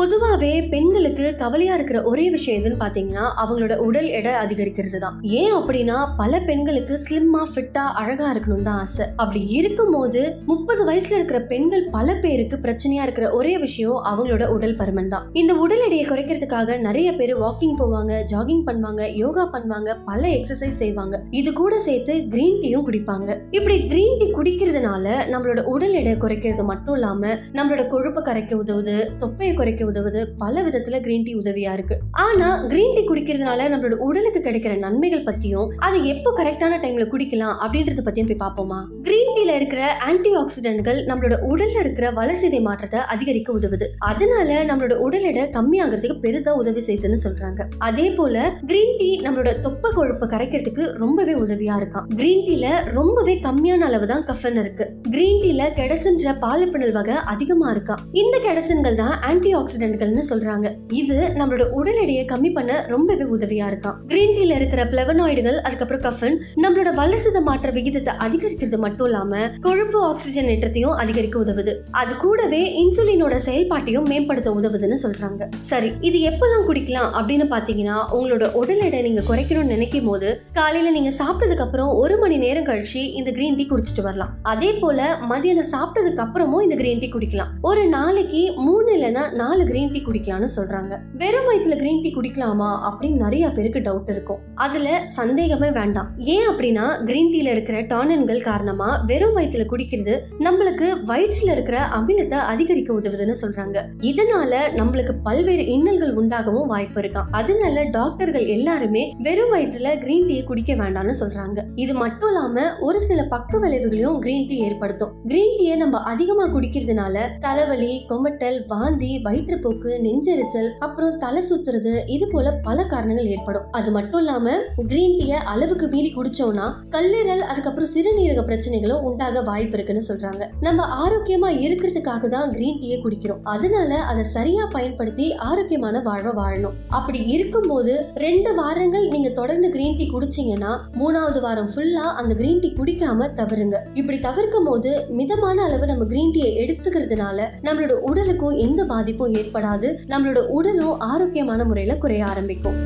பொதுவாகவே 0.00 0.50
பெண்களுக்கு 0.72 1.24
கவலையாக 1.40 1.76
இருக்கிற 1.78 1.98
ஒரே 2.10 2.26
விஷயம் 2.34 2.58
எதுன்னு 2.58 2.78
பார்த்தீங்கன்னா 2.82 3.24
அவங்களோட 3.42 3.74
உடல் 3.86 4.06
எடை 4.18 4.30
அதிகரிக்கிறது 4.42 4.98
தான் 5.02 5.16
ஏன் 5.40 5.54
அப்படின்னா 5.56 5.96
பல 6.20 6.32
பெண்களுக்கு 6.46 6.94
ஸ்லிம்மாக 7.06 7.46
ஃபிட்டாக 7.52 7.90
அழகாக 8.00 8.30
இருக்கணும் 8.34 8.66
தான் 8.68 8.78
ஆசை. 8.84 9.04
அப்படி 9.22 9.40
இருக்கும்போது 9.58 10.20
முப்பது 10.50 10.82
வயசுல 10.90 11.16
இருக்கிற 11.18 11.40
பெண்கள் 11.50 11.84
பல 11.96 12.14
பேருக்கு 12.22 12.58
பிரச்சனையாக 12.64 13.06
இருக்கிற 13.06 13.26
ஒரே 13.38 13.54
விஷயம் 13.64 13.98
அவங்களோட 14.12 14.46
உடல் 14.54 14.78
பருமன் 14.80 15.12
தான். 15.14 15.26
இந்த 15.40 15.54
உடல் 15.64 15.84
எடையை 15.88 16.06
குறைக்கிறதுக்காக 16.06 16.78
நிறைய 16.86 17.10
பேர் 17.18 17.34
வாக்கிங் 17.44 17.76
போவாங்க 17.82 18.14
ஜாகிங் 18.32 18.64
பண்ணுவாங்க 18.70 19.02
யோகா 19.22 19.44
பண்ணுவாங்க 19.56 19.98
பல 20.08 20.22
எக்ஸசைஸ் 20.38 20.80
செய்வாங்க. 20.82 21.20
இது 21.40 21.52
கூட 21.60 21.74
சேர்த்து 21.88 22.16
கிரீன் 22.36 22.58
டீயும் 22.62 22.86
குடிப்பாங்க. 22.88 23.28
இப்படி 23.58 23.78
கிரீன் 23.92 24.18
டீ 24.22 24.28
குடிக்கிறதுனால 24.38 25.06
நம்மளோட 25.34 25.60
உடல் 25.74 25.98
எடை 26.02 26.16
குறைக்கிறது 26.26 26.66
மட்டும் 26.72 26.98
இல்லாமல் 27.00 27.38
நம்மளோட 27.60 27.84
கொழுப்பை 27.94 28.24
கரைக்க 28.30 28.62
உதவுது 28.64 28.98
தொப்பையை 29.24 29.52
குறைக்க 29.60 29.88
உதவுது 29.90 30.20
பல 30.42 30.62
விதத்துல 30.66 31.00
கிரீன் 31.06 31.26
டீ 31.26 31.34
உதவியா 31.42 31.72
இருக்கு. 31.76 31.96
ஆனா 32.26 32.48
கிரீன் 32.72 32.94
டீ 32.96 33.02
குடிக்கிறதுனால 33.08 33.68
நம்மளோட 33.72 33.96
உடலுக்கு 34.08 34.40
கிடைக்கிற 34.46 34.72
நன்மைகள் 34.84 35.26
பத்தியும் 35.28 35.70
அதை 35.86 35.98
எப்போ 36.12 36.30
கரெக்டான 36.40 36.78
டைம்ல 36.84 37.06
குடிக்கலாம் 37.12 37.56
அப்படின்றத 37.64 38.04
பத்தியும் 38.06 38.30
போய் 38.30 38.42
பார்ப்போமா? 38.44 38.80
கிரீன் 39.06 39.32
டீல 39.36 39.54
இருக்கிற 39.60 39.82
ஆன்டி 40.08 40.32
ஆக்சிடென்ட்கள் 40.42 41.00
நம்மளோட 41.10 41.36
உடல்ல 41.50 41.78
இருக்கிற 41.84 42.06
வளர்சிதை 42.20 42.60
மாற்றத்தை 42.68 43.00
அதிகரிக்க 43.14 43.50
உதவுது. 43.58 43.88
அதனால 44.10 44.48
நம்மளோட 44.70 44.96
உடல் 45.06 45.26
எடை 45.30 45.44
கம்மியாகிறதுக்கு 45.56 46.18
பெரிதா 46.26 46.54
உதவி 46.62 46.82
செய்யுதுன்னு 46.88 47.20
சொல்றாங்க. 47.26 47.60
அதே 47.88 48.06
போல 48.18 48.36
கிரீன் 48.70 48.96
டீ 49.00 49.10
நம்மளோட 49.26 49.52
தொப்பை 49.66 49.90
கொழுப்பு 49.98 50.26
கரைக்கிறதுக்கு 50.34 50.84
ரொம்பவே 51.04 51.34
உதவியா 51.44 51.76
இருக்கான் 51.80 52.06
கிரீன் 52.18 52.44
டீல 52.48 52.66
ரொம்பவே 52.98 53.34
கம்மியான 53.46 53.86
அளவு 53.90 54.06
தான் 54.12 54.24
கஃபன் 54.30 54.58
இருக்கு 54.62 54.84
கிரீன் 55.10 55.40
டீல 55.42 55.62
கெடசன்ற 55.78 56.34
பாலிப்பிணல் 56.44 56.94
வகை 56.98 57.16
அதிகமா 57.32 57.66
இருக்கான் 57.74 58.02
இந்த 58.22 58.36
கெடசன்கள் 58.46 58.98
தான் 59.02 59.14
ஆன்டி 59.28 59.50
ஆக்சிடென்ட்கள்னு 59.70 60.22
சொல்றாங்க. 60.30 60.66
இது 61.00 61.16
நம்மளோட 61.40 61.64
உடல் 61.78 61.98
எடையை 62.04 62.22
கம்மி 62.30 62.50
பண்ண 62.54 62.72
ரொம்பவே 62.92 63.24
உதவியா 63.34 63.66
இருக்கும். 63.70 63.96
கிரீன் 64.10 64.34
டீல 64.36 64.54
இருக்கிற 64.60 64.80
பிளவனாய்டுகள் 64.92 65.58
அதுக்கப்புறம் 65.66 66.02
கஃபன் 66.06 66.36
நம்மளோட 66.62 66.90
வளர்சித 67.00 67.40
மாற்ற 67.48 67.68
விகிதத்தை 67.76 68.12
அதிகரிக்கிறது 68.24 68.78
மட்டும் 68.84 69.06
இல்லாம 69.08 69.42
கொழுப்பு 69.66 69.98
ஆக்சிஜன் 70.08 70.48
ஏற்றத்தையும் 70.54 70.96
அதிகரிக்க 71.02 71.36
உதவுது. 71.44 71.74
அது 72.00 72.12
கூடவே 72.24 72.62
இன்சுலினோட 72.82 73.36
செயல்பாட்டையும் 73.46 74.08
மேம்படுத்த 74.12 74.50
உதவுதுன்னு 74.60 74.98
சொல்றாங்க. 75.04 75.48
சரி 75.70 75.90
இது 76.08 76.18
எப்பெல்லாம் 76.30 76.66
குடிக்கலாம் 76.70 77.10
அப்படின்னு 77.20 77.46
பாத்தீங்கன்னா 77.54 77.98
உங்களோட 78.16 78.48
உடல் 78.62 78.82
எடை 78.88 79.02
நீங்க 79.08 79.24
குறைக்கணும்னு 79.30 79.74
நினைக்கும் 79.74 80.10
போது 80.10 80.30
காலையில 80.58 80.94
நீங்க 80.98 81.12
சாப்பிட்டதுக்கு 81.22 81.66
அப்புறம் 81.66 81.92
ஒரு 82.02 82.16
மணி 82.24 82.38
நேரம் 82.46 82.68
கழிச்சு 82.70 83.04
இந்த 83.20 83.30
கிரீன் 83.38 83.60
டீ 83.60 83.66
குடிச்சிட்டு 83.70 84.06
வரலாம். 84.08 84.34
அதே 84.54 84.72
போல 84.82 85.00
மதியானம் 85.32 85.72
சாப்பிட்டதுக்கு 85.76 86.24
அப்புறமும் 86.26 86.66
இந்த 86.66 86.76
கிரீன் 86.82 87.02
டீ 87.04 87.10
குடிக்கலாம். 87.14 87.52
ஒரு 87.70 87.82
நாளைக்கு 87.96 88.42
மூணு 88.66 88.88
இல்லைன்னா 88.96 89.24
நாலு 89.40 89.59
கிரீன் 89.64 89.92
டீ 89.92 90.02
குடிக்கலாம்னு 90.06 90.48
சொல்றாங்க. 90.56 90.98
வெறும் 91.14 91.48
வயிற்றுல 91.48 91.76
கிரீன் 91.76 92.02
டீ 92.02 92.10
குடிக்கலாமா 92.10 92.68
அப்படின்னு 92.88 93.16
நிறைய 93.16 93.50
பேருக்கு 93.50 93.78
டவுட் 93.78 94.10
இருக்கும். 94.10 94.38
அதுல 94.54 95.04
சந்தேகமே 95.08 95.70
வேண்டாம். 95.70 96.08
ஏன் 96.18 96.48
அப்படின்னா 96.48 97.04
கிரீன் 97.04 97.32
டீல 97.32 97.50
இருக்கிற 97.50 97.82
டானன்கள் 97.82 98.42
காரணமா 98.42 99.02
வெறும் 99.06 99.36
வயிற்றுல 99.36 99.64
குடிக்கிறது 99.70 100.14
நம்மளுக்கு 100.38 100.88
வயிற்றுல 101.06 101.52
இருக்கிற 101.52 101.78
அமிலத்தை 101.98 102.38
அதிகரிக்க 102.52 102.94
உதவுதுன்னு 103.00 103.36
சொல்றாங்க. 103.42 103.78
இதனால 104.00 104.54
நம்மளுக்கு 104.76 105.14
பல்வேறு 105.22 105.62
இன்னல்கள் 105.62 106.14
உண்டாகவும் 106.14 106.66
வாய்ப்பு 106.66 107.00
இருக்காம் 107.00 107.28
அதனால 107.30 107.84
டாக்டர்கள் 107.90 108.46
எல்லாருமே 108.46 109.14
வெறும் 109.18 109.52
வயிற்றுல 109.52 109.98
கிரீன் 109.98 110.26
டீயை 110.26 110.44
குடிக்க 110.44 110.72
வேண்டாம்னு 110.74 111.14
சொல்றாங்க. 111.20 111.58
இது 111.74 111.94
மட்டும் 111.94 112.28
இல்லாம 112.28 112.78
ஒரு 112.80 113.00
சில 113.00 113.22
பக்க 113.22 113.58
விளைவுகளையும் 113.58 114.18
கிரீன் 114.20 114.48
டீ 114.48 114.58
ஏற்படுத்தும். 114.58 115.14
கிரீன் 115.26 115.58
டீயை 115.58 115.76
நம்ம 115.76 115.98
அதிகமா 116.02 116.46
குடிக்கிறதுனால 116.46 117.18
தலைவலி 117.40 118.06
கொமட்டல் 118.08 118.58
வாந்தி 118.66 119.20
வயிற்று 119.22 119.49
வயிற்றுப்போக்கு 119.50 119.92
நெஞ்செரிச்சல் 120.04 120.68
அப்புறம் 120.84 121.14
தலை 121.22 121.40
சுத்துறது 121.50 121.92
இது 122.14 122.24
போல 122.32 122.48
பல 122.66 122.78
காரணங்கள் 122.92 123.30
ஏற்படும். 123.34 123.64
அது 123.78 123.88
மட்டும் 123.96 124.20
இல்லாம 124.22 124.52
கிரீன் 124.90 125.16
டீயை 125.20 125.38
அளவுக்கு 125.52 125.86
மீறி 125.94 126.10
குடிச்சோம்னா 126.16 126.66
கல்லீரல் 126.94 127.42
அதுக்கப்புறம் 127.50 127.90
சிறுநீரக 127.94 128.42
பிரச்சனைகளும் 128.48 129.04
உண்டாக 129.08 129.42
வாய்ப்பு 129.48 129.76
இருக்குன்னு 129.76 130.02
சொல்றாங்க. 130.10 130.42
நம்ம 130.66 130.86
ஆரோக்கியமா 131.04 131.48
இருக்கிறதுக்காக 131.64 132.28
தான் 132.34 132.52
கிரீன் 132.56 132.78
டீயை 132.82 132.98
குடிக்கிறோம். 133.06 133.40
அதனால 133.54 133.90
அதை 134.10 134.24
சரியா 134.36 134.66
பயன்படுத்தி 134.76 135.26
ஆரோக்கியமான 135.48 136.02
வாழ்வை 136.08 136.34
வாழணும். 136.40 136.76
அப்படி 136.98 137.22
இருக்கும்போது 137.36 137.94
ரெண்டு 138.26 138.52
வாரங்கள் 138.60 139.08
நீங்க 139.14 139.32
தொடர்ந்து 139.40 139.70
கிரீன் 139.76 139.98
டீ 140.00 140.06
குடிச்சீங்கன்னா 140.14 140.72
மூணாவது 141.00 141.42
வாரம் 141.46 141.72
ஃபுல்லா 141.74 142.06
அந்த 142.22 142.32
கிரீன் 142.42 142.62
டீ 142.64 142.70
குடிக்காம 142.80 143.30
தவறுங்க. 143.40 143.76
இப்படி 144.00 144.20
தவிர்க்கும் 144.28 144.70
போது 144.70 144.92
மிதமான 145.20 145.58
அளவு 145.68 145.90
நம்ம 145.92 146.08
கிரீன் 146.14 146.34
டீயை 146.36 146.52
எடுத்துக்கிறதுனால 146.62 147.38
நம்மளோட 147.66 147.94
உடலுக்கும் 148.10 148.56
எந்த 148.66 148.80
பாதிப்பும் 148.90 149.34
ஏற்படாது 149.40 149.90
நம்மளோட 150.08 150.38
உடலும் 150.56 151.00
ஆரோக்கியமான 151.00 151.64
முறையில 151.64 151.94
குறைய 151.94 152.26
ஆரம்பிக்கும். 152.26 152.78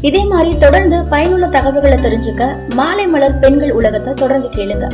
இதே 0.00 0.24
மாதிரி 0.24 0.58
தொடர்ந்து 0.58 1.04
பயனுள்ள 1.04 1.46
தகவல்களை 1.46 1.98
தெரிஞ்சுக்க 1.98 2.74
மாலை 2.74 3.06
மலர் 3.06 3.38
பெண்கள் 3.38 3.72
உலகத்தை 3.72 4.14
தொடர்ந்து 4.14 4.48
கேளுங்க. 4.48 4.86